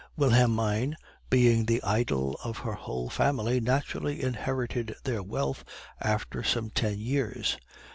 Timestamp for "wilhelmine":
0.17-0.95